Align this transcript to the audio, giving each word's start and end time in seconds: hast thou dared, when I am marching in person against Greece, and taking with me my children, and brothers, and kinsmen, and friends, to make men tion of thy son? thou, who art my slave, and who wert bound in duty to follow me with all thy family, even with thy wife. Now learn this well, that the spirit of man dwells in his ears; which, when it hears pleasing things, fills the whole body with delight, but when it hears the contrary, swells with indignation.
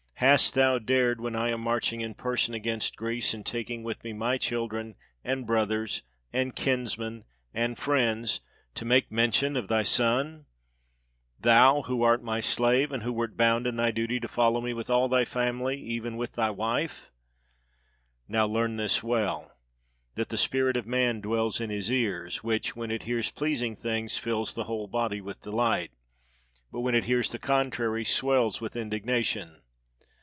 hast 0.21 0.53
thou 0.53 0.77
dared, 0.77 1.19
when 1.19 1.35
I 1.35 1.49
am 1.49 1.61
marching 1.61 2.01
in 2.01 2.13
person 2.13 2.53
against 2.53 2.95
Greece, 2.95 3.33
and 3.33 3.43
taking 3.43 3.81
with 3.81 4.03
me 4.03 4.13
my 4.13 4.37
children, 4.37 4.93
and 5.23 5.47
brothers, 5.47 6.03
and 6.31 6.55
kinsmen, 6.55 7.25
and 7.55 7.75
friends, 7.75 8.39
to 8.75 8.85
make 8.85 9.11
men 9.11 9.31
tion 9.31 9.57
of 9.57 9.67
thy 9.67 9.81
son? 9.81 10.45
thou, 11.39 11.81
who 11.81 12.03
art 12.03 12.21
my 12.21 12.39
slave, 12.39 12.91
and 12.91 13.01
who 13.01 13.11
wert 13.11 13.35
bound 13.35 13.65
in 13.65 13.77
duty 13.95 14.19
to 14.19 14.27
follow 14.27 14.61
me 14.61 14.73
with 14.75 14.91
all 14.91 15.09
thy 15.09 15.25
family, 15.25 15.81
even 15.81 16.15
with 16.17 16.33
thy 16.33 16.51
wife. 16.51 17.09
Now 18.27 18.45
learn 18.45 18.75
this 18.77 19.01
well, 19.01 19.51
that 20.13 20.29
the 20.29 20.37
spirit 20.37 20.77
of 20.77 20.85
man 20.85 21.21
dwells 21.21 21.59
in 21.59 21.71
his 21.71 21.91
ears; 21.91 22.43
which, 22.43 22.75
when 22.75 22.91
it 22.91 23.03
hears 23.03 23.31
pleasing 23.31 23.75
things, 23.75 24.19
fills 24.19 24.53
the 24.53 24.65
whole 24.65 24.85
body 24.85 25.19
with 25.19 25.41
delight, 25.41 25.89
but 26.71 26.81
when 26.81 26.93
it 26.93 27.05
hears 27.05 27.31
the 27.31 27.39
contrary, 27.39 28.05
swells 28.05 28.61
with 28.61 28.75
indignation. 28.75 29.57